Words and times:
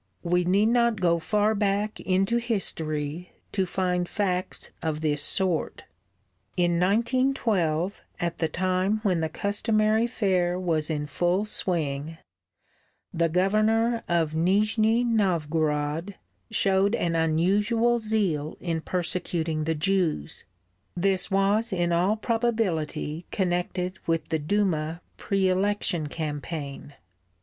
We 0.23 0.43
need 0.45 0.69
not 0.69 0.99
go 0.99 1.19
far 1.19 1.53
back 1.53 1.99
into 1.99 2.37
history 2.37 3.33
to 3.51 3.67
find 3.67 4.09
facts 4.09 4.71
of 4.81 5.01
this 5.01 5.21
sort. 5.21 5.83
In 6.57 6.79
1912 6.79 8.01
at 8.19 8.39
the 8.39 8.47
time 8.47 9.01
when 9.03 9.19
the 9.19 9.29
customary 9.29 10.07
fair 10.07 10.59
was 10.59 10.89
in 10.89 11.05
full 11.05 11.45
swing, 11.45 12.17
the 13.13 13.29
Governor 13.29 14.01
of 14.09 14.33
Nizhni 14.33 15.03
Novgorod 15.03 16.15
showed 16.49 16.95
an 16.95 17.15
unusual 17.15 17.99
zeal 17.99 18.57
in 18.59 18.81
persecuting 18.81 19.65
the 19.65 19.75
Jews. 19.75 20.45
This 20.97 21.29
was 21.29 21.71
in 21.71 21.91
all 21.91 22.15
probability 22.17 23.27
connected 23.29 23.99
with 24.07 24.29
the 24.29 24.39
Duma 24.39 25.01
pre 25.17 25.47
election 25.47 26.07
campaign. 26.07 26.95